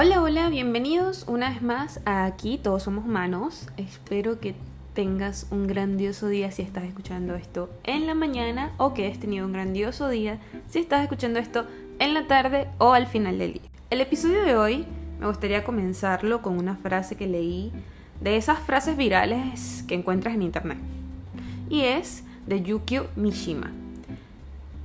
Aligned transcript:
Hola, 0.00 0.22
hola, 0.22 0.48
bienvenidos 0.48 1.24
una 1.26 1.50
vez 1.50 1.60
más 1.60 2.00
a 2.04 2.24
Aquí 2.24 2.56
Todos 2.56 2.84
Somos 2.84 3.04
Humanos. 3.04 3.66
Espero 3.76 4.38
que 4.38 4.54
tengas 4.94 5.48
un 5.50 5.66
grandioso 5.66 6.28
día 6.28 6.52
si 6.52 6.62
estás 6.62 6.84
escuchando 6.84 7.34
esto 7.34 7.68
en 7.82 8.06
la 8.06 8.14
mañana 8.14 8.70
o 8.76 8.94
que 8.94 9.06
hayas 9.06 9.18
tenido 9.18 9.44
un 9.44 9.52
grandioso 9.52 10.08
día 10.08 10.38
si 10.68 10.78
estás 10.78 11.02
escuchando 11.02 11.40
esto 11.40 11.66
en 11.98 12.14
la 12.14 12.28
tarde 12.28 12.68
o 12.78 12.92
al 12.92 13.08
final 13.08 13.38
del 13.38 13.54
día. 13.54 13.62
El 13.90 14.00
episodio 14.00 14.44
de 14.44 14.54
hoy 14.54 14.86
me 15.18 15.26
gustaría 15.26 15.64
comenzarlo 15.64 16.42
con 16.42 16.58
una 16.58 16.76
frase 16.76 17.16
que 17.16 17.26
leí 17.26 17.72
de 18.20 18.36
esas 18.36 18.60
frases 18.60 18.96
virales 18.96 19.82
que 19.88 19.96
encuentras 19.96 20.32
en 20.32 20.42
internet. 20.42 20.78
Y 21.68 21.80
es 21.80 22.22
de 22.46 22.62
Yukio 22.62 23.08
Mishima. 23.16 23.72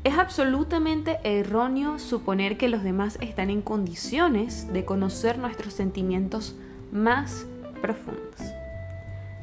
Es 0.04 0.18
absolutamente 0.18 1.20
erróneo 1.24 1.98
suponer 1.98 2.58
que 2.58 2.68
los 2.68 2.84
demás 2.84 3.18
están 3.22 3.50
en 3.50 3.62
condiciones 3.62 4.72
de 4.74 4.84
conocer 4.84 5.38
nuestros 5.38 5.74
sentimientos 5.74 6.56
más 6.92 7.46
profundos. 7.82 8.42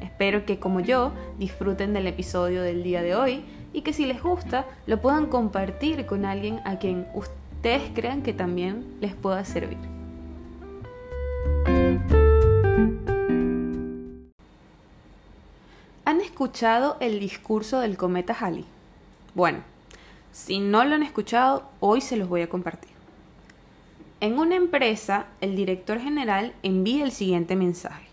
Espero 0.01 0.45
que 0.45 0.59
como 0.59 0.79
yo 0.79 1.13
disfruten 1.39 1.93
del 1.93 2.05
episodio 2.05 2.61
del 2.61 2.83
día 2.83 3.01
de 3.01 3.15
hoy 3.15 3.43
y 3.73 3.81
que 3.81 3.91
si 3.91 4.05
les 4.05 4.21
gusta 4.21 4.67
lo 4.85 5.01
puedan 5.01 5.25
compartir 5.25 6.05
con 6.05 6.25
alguien 6.25 6.59
a 6.63 6.77
quien 6.77 7.07
ustedes 7.15 7.89
crean 7.95 8.21
que 8.21 8.33
también 8.33 8.85
les 9.01 9.15
pueda 9.15 9.43
servir. 9.45 9.79
¿Han 16.05 16.21
escuchado 16.21 16.97
el 16.99 17.19
discurso 17.19 17.79
del 17.79 17.97
cometa 17.97 18.35
Halley? 18.39 18.65
Bueno, 19.33 19.70
si 20.31 20.59
no 20.59 20.85
lo 20.85 20.95
han 20.95 21.03
escuchado, 21.03 21.63
hoy 21.81 21.99
se 21.99 22.15
los 22.15 22.29
voy 22.29 22.41
a 22.41 22.49
compartir. 22.49 22.91
En 24.21 24.39
una 24.39 24.55
empresa, 24.55 25.25
el 25.41 25.57
director 25.57 25.99
general 25.99 26.53
envía 26.63 27.03
el 27.03 27.11
siguiente 27.11 27.57
mensaje. 27.57 28.07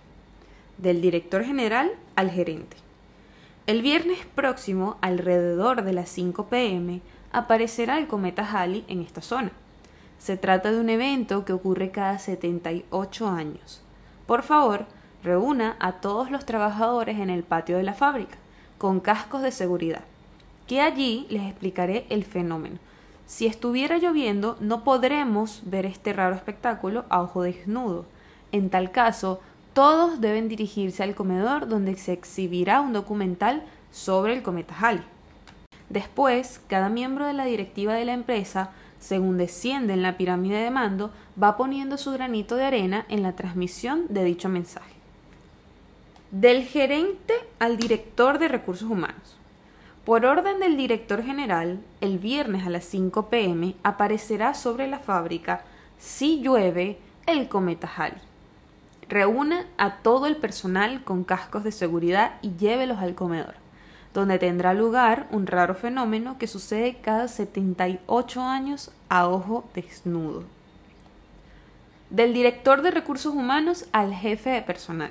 Del 0.78 1.00
director 1.00 1.44
general 1.44 1.92
al 2.16 2.30
gerente. 2.30 2.77
El 3.66 3.83
viernes 3.83 4.19
próximo, 4.34 4.97
alrededor 5.00 5.83
de 5.83 5.92
las 5.92 6.08
5 6.08 6.47
pm, 6.47 7.02
aparecerá 7.30 7.98
el 7.98 8.08
cometa 8.08 8.48
Halley 8.50 8.84
en 8.88 9.00
esta 9.00 9.20
zona. 9.20 9.53
Se 10.19 10.36
trata 10.36 10.72
de 10.72 10.80
un 10.80 10.88
evento 10.88 11.44
que 11.44 11.53
ocurre 11.53 11.92
cada 11.92 12.19
78 12.19 13.28
años. 13.28 13.82
Por 14.27 14.42
favor, 14.42 14.86
reúna 15.22 15.77
a 15.78 16.00
todos 16.00 16.30
los 16.32 16.44
trabajadores 16.47 17.20
en 17.20 17.30
el 17.30 17.44
patio 17.44 17.77
de 17.77 17.84
la 17.84 17.94
fábrica, 17.94 18.38
con 18.77 18.98
cascos 18.98 19.42
de 19.42 19.53
seguridad 19.53 20.03
que 20.69 20.83
allí 20.83 21.27
les 21.30 21.44
explicaré 21.44 22.06
el 22.11 22.24
fenómeno. 22.24 22.78
Si 23.27 23.47
estuviera 23.47 23.98
lloviendo, 23.98 24.56
no 24.61 24.84
podremos 24.84 25.62
ver 25.64 25.86
este 25.86 26.12
raro 26.12 26.36
espectáculo 26.36 27.05
a 27.08 27.22
ojo 27.22 27.42
desnudo. 27.42 28.05
En 28.52 28.70
tal 28.70 28.91
caso, 28.91 29.41
todos 29.72 30.20
deben 30.20 30.48
dirigirse 30.48 31.02
al 31.02 31.14
comedor 31.14 31.69
donde 31.69 31.97
se 31.97 32.12
exhibirá 32.12 32.80
un 32.80 32.92
documental 32.92 33.64
sobre 33.91 34.34
el 34.34 34.42
cometa 34.42 34.75
Halley. 34.78 35.02
Después, 35.88 36.60
cada 36.69 36.88
miembro 36.88 37.27
de 37.27 37.32
la 37.32 37.47
directiva 37.47 37.94
de 37.94 38.05
la 38.05 38.12
empresa, 38.12 38.70
según 39.00 39.38
desciende 39.38 39.94
en 39.94 40.03
la 40.03 40.16
pirámide 40.19 40.58
de 40.58 40.70
mando, 40.70 41.12
va 41.42 41.56
poniendo 41.56 41.97
su 41.97 42.12
granito 42.12 42.56
de 42.56 42.64
arena 42.64 43.06
en 43.08 43.22
la 43.22 43.32
transmisión 43.32 44.05
de 44.08 44.25
dicho 44.25 44.48
mensaje. 44.48 44.92
Del 46.30 46.64
gerente 46.64 47.34
al 47.58 47.78
director 47.78 48.38
de 48.38 48.48
recursos 48.48 48.91
humanos. 48.91 49.38
Por 50.08 50.24
orden 50.24 50.58
del 50.58 50.78
director 50.78 51.22
general, 51.22 51.80
el 52.00 52.18
viernes 52.18 52.66
a 52.66 52.70
las 52.70 52.86
5 52.86 53.28
pm 53.28 53.74
aparecerá 53.82 54.54
sobre 54.54 54.88
la 54.88 55.00
fábrica, 55.00 55.64
si 55.98 56.40
llueve, 56.40 56.96
el 57.26 57.46
cometa 57.48 57.90
Halley. 57.94 58.16
Reúna 59.06 59.66
a 59.76 59.96
todo 59.96 60.24
el 60.24 60.36
personal 60.36 61.04
con 61.04 61.24
cascos 61.24 61.62
de 61.62 61.72
seguridad 61.72 62.36
y 62.41 62.56
llévelos 62.56 63.00
al 63.00 63.14
comedor, 63.14 63.56
donde 64.14 64.38
tendrá 64.38 64.72
lugar 64.72 65.28
un 65.30 65.47
raro 65.47 65.74
fenómeno 65.74 66.38
que 66.38 66.47
sucede 66.47 66.97
cada 67.02 67.28
78 67.28 68.41
años 68.41 68.91
a 69.10 69.28
ojo 69.28 69.68
desnudo. 69.74 70.44
Del 72.08 72.32
director 72.32 72.80
de 72.80 72.92
recursos 72.92 73.34
humanos 73.34 73.84
al 73.92 74.14
jefe 74.14 74.48
de 74.48 74.62
personal. 74.62 75.10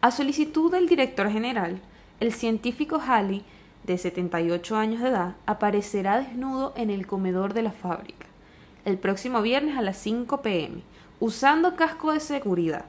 A 0.00 0.10
solicitud 0.10 0.72
del 0.72 0.88
director 0.88 1.30
general, 1.30 1.78
el 2.18 2.32
científico 2.32 3.00
Halley 3.06 3.44
de 3.92 3.98
78 3.98 4.76
años 4.76 5.02
de 5.02 5.08
edad, 5.08 5.36
aparecerá 5.46 6.18
desnudo 6.18 6.72
en 6.76 6.90
el 6.90 7.06
comedor 7.06 7.54
de 7.54 7.62
la 7.62 7.72
fábrica 7.72 8.30
el 8.84 8.98
próximo 8.98 9.42
viernes 9.42 9.76
a 9.76 9.82
las 9.82 9.96
5 9.98 10.42
pm, 10.42 10.82
usando 11.18 11.76
casco 11.76 12.12
de 12.12 12.20
seguridad, 12.20 12.86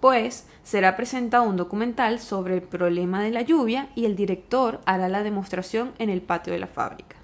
pues 0.00 0.46
será 0.62 0.96
presentado 0.96 1.44
un 1.44 1.56
documental 1.56 2.20
sobre 2.20 2.54
el 2.54 2.62
problema 2.62 3.22
de 3.22 3.30
la 3.30 3.42
lluvia 3.42 3.88
y 3.94 4.04
el 4.04 4.16
director 4.16 4.80
hará 4.84 5.08
la 5.08 5.22
demostración 5.22 5.92
en 5.98 6.10
el 6.10 6.22
patio 6.22 6.52
de 6.52 6.58
la 6.58 6.66
fábrica. 6.66 7.16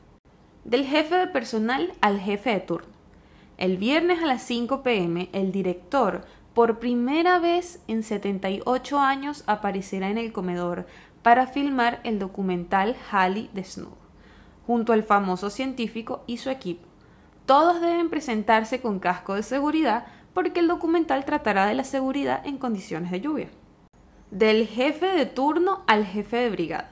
Del 0.65 0.85
jefe 0.87 1.17
de 1.17 1.27
personal 1.27 1.93
al 2.01 2.21
jefe 2.21 2.51
de 2.51 2.61
turno. 2.61 2.89
El 3.59 3.77
viernes 3.77 4.23
a 4.23 4.27
las 4.27 4.43
5 4.43 4.83
pm, 4.83 5.29
el 5.33 5.53
director, 5.53 6.23
por 6.55 6.79
primera 6.79 7.39
vez 7.39 7.81
en 7.89 8.03
78 8.03 8.99
años, 8.99 9.45
aparecerá 9.47 10.09
en 10.09 10.19
el 10.19 10.33
comedor 10.33 10.87
para 11.23 11.47
filmar 11.47 12.01
el 12.05 12.19
documental 12.19 12.97
Halley 13.11 13.51
desnudo, 13.53 13.97
junto 14.67 14.93
al 14.93 15.03
famoso 15.03 15.51
científico 15.51 16.23
y 16.27 16.39
su 16.39 16.51
equipo. 16.51 16.87
Todos 17.47 17.81
deben 17.81 18.11
presentarse 18.11 18.81
con 18.81 19.01
casco 19.01 19.35
de 19.35 19.43
seguridad 19.43 20.07
porque 20.33 20.61
el 20.61 20.69
documental 20.69 21.25
tratará 21.25 21.67
de 21.67 21.75
la 21.75 21.85
seguridad 21.85 22.47
en 22.47 22.59
condiciones 22.59 23.11
de 23.11 23.21
lluvia. 23.21 23.51
Del 24.31 24.67
jefe 24.67 25.07
de 25.07 25.27
turno 25.27 25.83
al 25.87 26.07
jefe 26.07 26.37
de 26.37 26.51
brigada. 26.51 26.91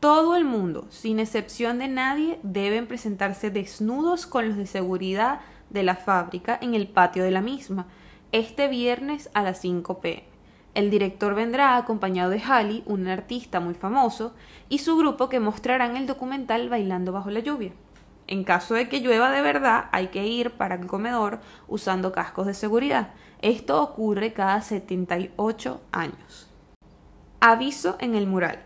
Todo 0.00 0.36
el 0.36 0.44
mundo, 0.44 0.86
sin 0.90 1.18
excepción 1.18 1.78
de 1.78 1.88
nadie, 1.88 2.38
deben 2.42 2.86
presentarse 2.86 3.50
desnudos 3.50 4.26
con 4.26 4.48
los 4.48 4.56
de 4.56 4.66
seguridad 4.66 5.40
de 5.70 5.82
la 5.82 5.96
fábrica 5.96 6.58
en 6.60 6.74
el 6.74 6.88
patio 6.88 7.24
de 7.24 7.30
la 7.30 7.40
misma, 7.40 7.86
este 8.32 8.68
viernes 8.68 9.30
a 9.34 9.42
las 9.42 9.60
5 9.60 10.00
pm. 10.00 10.37
El 10.78 10.90
director 10.90 11.34
vendrá 11.34 11.76
acompañado 11.76 12.30
de 12.30 12.40
Halley, 12.40 12.84
un 12.86 13.08
artista 13.08 13.58
muy 13.58 13.74
famoso, 13.74 14.32
y 14.68 14.78
su 14.78 14.96
grupo 14.96 15.28
que 15.28 15.40
mostrarán 15.40 15.96
el 15.96 16.06
documental 16.06 16.68
Bailando 16.68 17.10
bajo 17.10 17.30
la 17.30 17.40
lluvia. 17.40 17.72
En 18.28 18.44
caso 18.44 18.74
de 18.74 18.88
que 18.88 19.00
llueva 19.00 19.32
de 19.32 19.42
verdad, 19.42 19.86
hay 19.90 20.06
que 20.06 20.28
ir 20.28 20.52
para 20.52 20.76
el 20.76 20.86
comedor 20.86 21.40
usando 21.66 22.12
cascos 22.12 22.46
de 22.46 22.54
seguridad. 22.54 23.08
Esto 23.42 23.82
ocurre 23.82 24.32
cada 24.32 24.60
78 24.60 25.80
años. 25.90 26.48
Aviso 27.40 27.96
en 27.98 28.14
el 28.14 28.28
mural. 28.28 28.60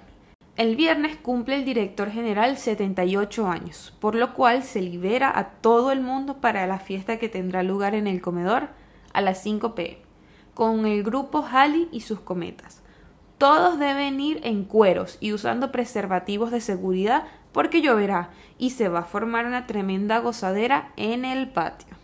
El 0.57 0.77
viernes 0.77 1.17
cumple 1.17 1.57
el 1.57 1.65
director 1.65 2.11
general 2.11 2.59
78 2.59 3.49
años, 3.49 3.97
por 4.01 4.17
lo 4.17 4.35
cual 4.35 4.65
se 4.65 4.83
libera 4.83 5.33
a 5.35 5.49
todo 5.49 5.91
el 5.91 6.03
mundo 6.03 6.43
para 6.43 6.67
la 6.67 6.79
fiesta 6.79 7.19
que 7.19 7.31
tendrá 7.31 7.63
lugar 7.63 7.95
en 7.95 8.07
el 8.07 8.21
comedor 8.21 8.69
a 9.15 9.23
las 9.23 9.43
5 9.43 9.75
pm 9.75 10.12
con 10.55 10.87
el 10.87 11.03
grupo 11.03 11.47
Halley 11.51 11.89
y 11.93 12.01
sus 12.01 12.21
cometas. 12.21 12.83
Todos 13.39 13.79
deben 13.79 14.21
ir 14.21 14.41
en 14.45 14.65
cueros 14.65 15.19
y 15.21 15.33
usando 15.33 15.73
preservativos 15.73 16.51
de 16.51 16.61
seguridad 16.61 17.25
porque 17.53 17.83
lloverá 17.83 18.31
y 18.59 18.71
se 18.71 18.89
va 18.89 19.01
a 19.01 19.05
formar 19.05 19.47
una 19.47 19.67
tremenda 19.67 20.19
gozadera 20.19 20.93
en 20.97 21.25
el 21.25 21.51
patio. 21.51 21.97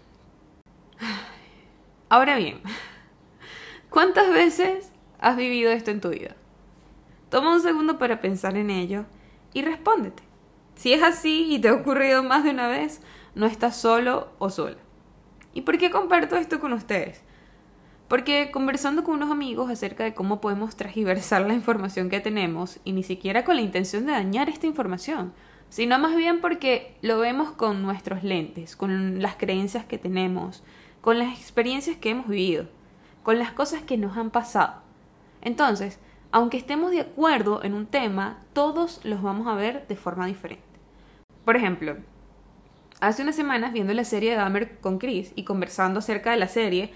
Ahora 2.08 2.36
bien, 2.36 2.60
¿cuántas 3.90 4.30
veces 4.30 4.90
has 5.20 5.36
vivido 5.36 5.70
esto 5.70 5.90
en 5.90 6.00
tu 6.00 6.10
vida? 6.10 6.34
Toma 7.30 7.52
un 7.52 7.60
segundo 7.60 7.98
para 7.98 8.20
pensar 8.20 8.56
en 8.56 8.70
ello 8.70 9.04
y 9.52 9.62
respóndete. 9.62 10.22
Si 10.74 10.92
es 10.92 11.02
así 11.02 11.52
y 11.52 11.60
te 11.60 11.68
ha 11.68 11.74
ocurrido 11.74 12.22
más 12.22 12.44
de 12.44 12.50
una 12.50 12.68
vez, 12.68 13.00
no 13.34 13.46
estás 13.46 13.76
solo 13.76 14.32
o 14.38 14.50
sola. 14.50 14.78
¿Y 15.52 15.62
por 15.62 15.78
qué 15.78 15.90
comparto 15.90 16.36
esto 16.36 16.60
con 16.60 16.72
ustedes? 16.72 17.22
Porque 18.08 18.50
conversando 18.50 19.04
con 19.04 19.14
unos 19.14 19.30
amigos 19.30 19.70
acerca 19.70 20.02
de 20.02 20.14
cómo 20.14 20.40
podemos 20.40 20.76
transversar 20.76 21.42
la 21.42 21.52
información 21.52 22.08
que 22.08 22.20
tenemos, 22.20 22.80
y 22.84 22.92
ni 22.92 23.02
siquiera 23.02 23.44
con 23.44 23.56
la 23.56 23.62
intención 23.62 24.06
de 24.06 24.12
dañar 24.12 24.48
esta 24.48 24.66
información, 24.66 25.34
sino 25.68 25.98
más 25.98 26.16
bien 26.16 26.40
porque 26.40 26.96
lo 27.02 27.18
vemos 27.18 27.50
con 27.52 27.82
nuestros 27.82 28.24
lentes, 28.24 28.76
con 28.76 29.20
las 29.20 29.36
creencias 29.36 29.84
que 29.84 29.98
tenemos, 29.98 30.62
con 31.02 31.18
las 31.18 31.38
experiencias 31.38 31.98
que 31.98 32.10
hemos 32.10 32.28
vivido, 32.28 32.66
con 33.22 33.38
las 33.38 33.52
cosas 33.52 33.82
que 33.82 33.98
nos 33.98 34.16
han 34.16 34.30
pasado. 34.30 34.80
Entonces, 35.42 35.98
aunque 36.32 36.56
estemos 36.56 36.90
de 36.90 37.00
acuerdo 37.00 37.62
en 37.62 37.74
un 37.74 37.86
tema, 37.86 38.38
todos 38.54 39.00
los 39.04 39.22
vamos 39.22 39.46
a 39.46 39.54
ver 39.54 39.86
de 39.86 39.96
forma 39.96 40.26
diferente. 40.26 40.64
Por 41.44 41.56
ejemplo, 41.56 41.96
hace 43.00 43.22
unas 43.22 43.36
semanas 43.36 43.72
viendo 43.72 43.92
la 43.92 44.04
serie 44.04 44.30
de 44.30 44.36
Dahmer 44.36 44.78
con 44.78 44.98
Chris 44.98 45.32
y 45.36 45.44
conversando 45.44 45.98
acerca 45.98 46.30
de 46.30 46.38
la 46.38 46.48
serie, 46.48 46.92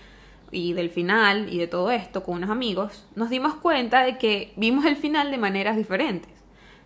y 0.52 0.74
del 0.74 0.90
final 0.90 1.52
y 1.52 1.58
de 1.58 1.66
todo 1.66 1.90
esto 1.90 2.22
con 2.22 2.36
unos 2.36 2.50
amigos, 2.50 3.06
nos 3.16 3.30
dimos 3.30 3.54
cuenta 3.54 4.04
de 4.04 4.18
que 4.18 4.52
vimos 4.56 4.84
el 4.84 4.96
final 4.96 5.30
de 5.30 5.38
maneras 5.38 5.76
diferentes. 5.76 6.30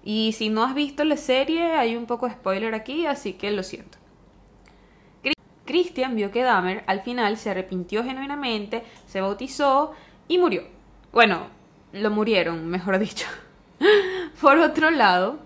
Y 0.05 0.33
si 0.33 0.49
no 0.49 0.63
has 0.63 0.75
visto 0.75 1.05
la 1.05 1.17
serie, 1.17 1.73
hay 1.73 1.97
un 1.97 2.07
poco 2.07 2.27
de 2.27 2.35
spoiler 2.35 2.75
aquí, 2.75 3.07
así 3.07 3.33
que 3.33 3.51
lo 3.51 3.65
siento. 3.65 3.99
Christian 5.67 6.15
vio 6.15 6.31
que 6.31 6.43
Dahmer 6.43 6.85
al 6.87 7.03
final 7.03 7.37
se 7.37 7.51
arrepintió 7.51 8.05
genuinamente, 8.05 8.85
se 9.07 9.21
bautizó 9.21 9.93
y 10.29 10.39
murió. 10.39 10.63
Bueno, 11.13 11.49
lo 11.93 12.11
murieron, 12.11 12.67
mejor 12.69 12.99
dicho. 13.01 13.27
Por 14.41 14.59
otro 14.59 14.91
lado, 14.91 15.41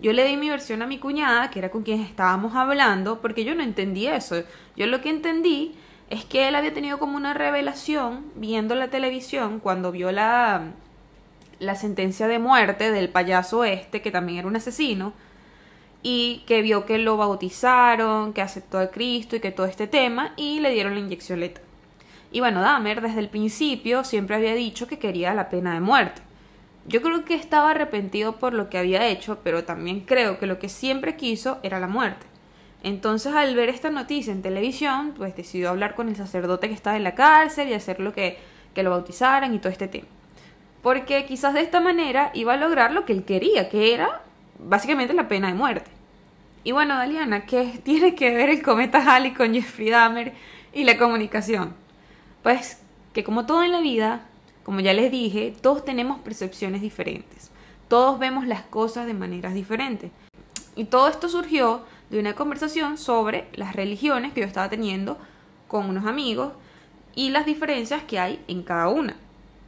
yo 0.00 0.12
le 0.12 0.24
di 0.24 0.36
mi 0.36 0.50
versión 0.50 0.82
a 0.82 0.86
mi 0.86 0.98
cuñada, 0.98 1.50
que 1.50 1.60
era 1.60 1.70
con 1.70 1.84
quien 1.84 2.00
estábamos 2.00 2.54
hablando, 2.54 3.20
porque 3.20 3.44
yo 3.44 3.54
no 3.54 3.62
entendí 3.62 4.06
eso. 4.08 4.42
Yo 4.76 4.86
lo 4.86 5.00
que 5.00 5.10
entendí 5.10 5.74
es 6.10 6.24
que 6.24 6.48
él 6.48 6.54
había 6.54 6.72
tenido 6.72 6.98
como 6.98 7.16
una 7.16 7.34
revelación 7.34 8.24
viendo 8.34 8.74
la 8.74 8.88
televisión 8.88 9.60
cuando 9.60 9.92
vio 9.92 10.10
la, 10.10 10.72
la 11.58 11.74
sentencia 11.74 12.26
de 12.28 12.38
muerte 12.38 12.90
del 12.90 13.10
payaso 13.10 13.64
este, 13.64 14.00
que 14.00 14.10
también 14.10 14.38
era 14.38 14.48
un 14.48 14.56
asesino, 14.56 15.12
y 16.02 16.44
que 16.46 16.62
vio 16.62 16.86
que 16.86 16.98
lo 16.98 17.16
bautizaron, 17.16 18.32
que 18.32 18.40
aceptó 18.40 18.78
a 18.78 18.90
Cristo 18.90 19.36
y 19.36 19.40
que 19.40 19.50
todo 19.50 19.66
este 19.66 19.86
tema, 19.86 20.32
y 20.36 20.60
le 20.60 20.70
dieron 20.70 20.94
la 20.94 21.00
inyección 21.00 21.40
letal. 21.40 21.64
Y 22.30 22.40
bueno, 22.40 22.60
Dahmer 22.60 23.00
desde 23.00 23.20
el 23.20 23.28
principio 23.28 24.04
siempre 24.04 24.36
había 24.36 24.54
dicho 24.54 24.86
que 24.86 24.98
quería 24.98 25.34
la 25.34 25.48
pena 25.48 25.74
de 25.74 25.80
muerte. 25.80 26.22
Yo 26.86 27.02
creo 27.02 27.24
que 27.24 27.34
estaba 27.34 27.70
arrepentido 27.70 28.36
por 28.36 28.54
lo 28.54 28.70
que 28.70 28.78
había 28.78 29.06
hecho, 29.06 29.40
pero 29.42 29.64
también 29.64 30.00
creo 30.00 30.38
que 30.38 30.46
lo 30.46 30.58
que 30.58 30.68
siempre 30.68 31.16
quiso 31.16 31.58
era 31.62 31.80
la 31.80 31.88
muerte. 31.88 32.26
Entonces 32.82 33.34
al 33.34 33.54
ver 33.54 33.68
esta 33.68 33.90
noticia 33.90 34.32
en 34.32 34.42
televisión, 34.42 35.14
pues 35.16 35.34
decidió 35.36 35.70
hablar 35.70 35.94
con 35.94 36.08
el 36.08 36.16
sacerdote 36.16 36.68
que 36.68 36.74
estaba 36.74 36.96
en 36.96 37.04
la 37.04 37.14
cárcel 37.14 37.68
y 37.68 37.74
hacer 37.74 38.00
lo 38.00 38.12
que, 38.12 38.38
que 38.74 38.82
lo 38.82 38.90
bautizaran 38.90 39.54
y 39.54 39.58
todo 39.58 39.72
este 39.72 39.88
tema. 39.88 40.06
Porque 40.82 41.26
quizás 41.26 41.54
de 41.54 41.60
esta 41.60 41.80
manera 41.80 42.30
iba 42.34 42.54
a 42.54 42.56
lograr 42.56 42.92
lo 42.92 43.04
que 43.04 43.12
él 43.12 43.24
quería, 43.24 43.68
que 43.68 43.94
era 43.94 44.22
básicamente 44.58 45.12
la 45.12 45.28
pena 45.28 45.48
de 45.48 45.54
muerte. 45.54 45.90
Y 46.64 46.72
bueno, 46.72 46.94
Daliana, 46.96 47.46
¿qué 47.46 47.80
tiene 47.84 48.14
que 48.14 48.32
ver 48.34 48.50
el 48.50 48.62
cometa 48.62 49.02
Halley 49.04 49.32
con 49.32 49.54
Jeffrey 49.54 49.90
Dahmer 49.90 50.34
y 50.72 50.84
la 50.84 50.98
comunicación? 50.98 51.74
Pues 52.42 52.80
que 53.12 53.24
como 53.24 53.46
todo 53.46 53.64
en 53.64 53.72
la 53.72 53.80
vida, 53.80 54.22
como 54.62 54.80
ya 54.80 54.92
les 54.92 55.10
dije, 55.10 55.54
todos 55.60 55.84
tenemos 55.84 56.20
percepciones 56.20 56.80
diferentes. 56.80 57.50
Todos 57.88 58.18
vemos 58.18 58.46
las 58.46 58.62
cosas 58.62 59.06
de 59.06 59.14
maneras 59.14 59.54
diferentes. 59.54 60.10
Y 60.76 60.84
todo 60.84 61.08
esto 61.08 61.28
surgió 61.28 61.82
de 62.10 62.20
una 62.20 62.34
conversación 62.34 62.98
sobre 62.98 63.48
las 63.54 63.76
religiones 63.76 64.32
que 64.32 64.40
yo 64.40 64.46
estaba 64.46 64.68
teniendo 64.68 65.18
con 65.66 65.88
unos 65.88 66.06
amigos 66.06 66.52
y 67.14 67.30
las 67.30 67.46
diferencias 67.46 68.02
que 68.04 68.18
hay 68.18 68.42
en 68.48 68.62
cada 68.62 68.88
una. 68.88 69.16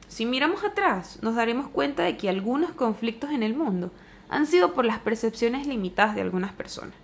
Si 0.08 0.26
miramos 0.26 0.64
atrás, 0.64 1.18
nos 1.22 1.34
daremos 1.34 1.68
cuenta 1.68 2.02
de 2.02 2.16
que 2.16 2.28
algunos 2.28 2.72
conflictos 2.72 3.30
en 3.30 3.42
el 3.42 3.54
mundo 3.54 3.90
han 4.28 4.46
sido 4.46 4.72
por 4.72 4.84
las 4.84 4.98
percepciones 4.98 5.66
limitadas 5.66 6.14
de 6.14 6.22
algunas 6.22 6.52
personas. 6.52 6.94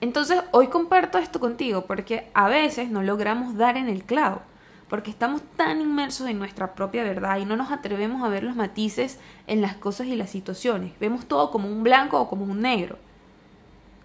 Entonces, 0.00 0.40
hoy 0.52 0.68
comparto 0.68 1.18
esto 1.18 1.40
contigo 1.40 1.86
porque 1.86 2.30
a 2.34 2.48
veces 2.48 2.88
no 2.88 3.02
logramos 3.02 3.56
dar 3.56 3.76
en 3.76 3.88
el 3.88 4.04
clavo, 4.04 4.42
porque 4.88 5.10
estamos 5.10 5.42
tan 5.56 5.80
inmersos 5.80 6.28
en 6.28 6.38
nuestra 6.38 6.74
propia 6.74 7.02
verdad 7.02 7.38
y 7.38 7.44
no 7.44 7.56
nos 7.56 7.72
atrevemos 7.72 8.22
a 8.22 8.28
ver 8.28 8.44
los 8.44 8.54
matices 8.54 9.18
en 9.48 9.60
las 9.60 9.74
cosas 9.74 10.06
y 10.06 10.16
las 10.16 10.30
situaciones. 10.30 10.92
Vemos 11.00 11.26
todo 11.26 11.50
como 11.50 11.68
un 11.68 11.82
blanco 11.82 12.20
o 12.20 12.28
como 12.28 12.44
un 12.44 12.62
negro. 12.62 12.96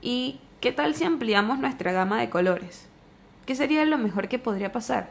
¿Y 0.06 0.42
qué 0.60 0.74
tal 0.74 0.96
si 0.96 1.06
ampliamos 1.06 1.60
nuestra 1.60 1.94
gama 1.94 2.20
de 2.20 2.30
colores? 2.30 2.88
¿Qué 3.46 3.56
sería 3.56 3.86
lo 3.86 3.98
mejor 3.98 4.28
que 4.28 4.38
podría 4.38 4.74
pasar? 4.74 5.10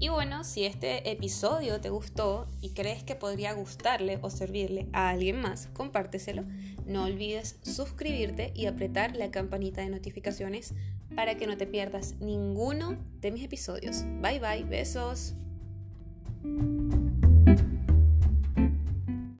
Y 0.00 0.08
bueno, 0.08 0.42
si 0.42 0.64
este 0.64 1.08
episodio 1.12 1.80
te 1.80 1.90
gustó 1.90 2.48
y 2.60 2.70
crees 2.70 3.04
que 3.04 3.14
podría 3.14 3.52
gustarle 3.52 4.18
o 4.22 4.30
servirle 4.30 4.88
a 4.92 5.10
alguien 5.10 5.40
más, 5.40 5.68
compárteselo. 5.72 6.42
No 6.84 7.04
olvides 7.04 7.60
suscribirte 7.62 8.50
y 8.56 8.66
apretar 8.66 9.14
la 9.14 9.30
campanita 9.30 9.82
de 9.82 9.90
notificaciones 9.90 10.74
para 11.14 11.36
que 11.36 11.46
no 11.46 11.56
te 11.56 11.68
pierdas 11.68 12.16
ninguno 12.18 12.98
de 13.20 13.30
mis 13.30 13.44
episodios. 13.44 14.02
Bye 14.20 14.40
bye, 14.40 14.64
besos. 14.64 15.36